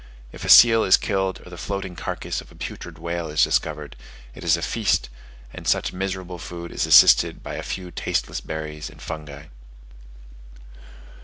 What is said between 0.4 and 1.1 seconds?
a seal is